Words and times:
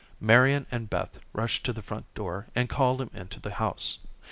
Marian 0.19 0.65
and 0.71 0.89
Beth 0.89 1.19
rushed 1.31 1.63
to 1.63 1.73
the 1.73 1.83
front 1.83 2.11
door, 2.15 2.47
and 2.55 2.67
called 2.67 3.03
him 3.03 3.11
into 3.13 3.39
the 3.39 3.51
house. 3.51 3.99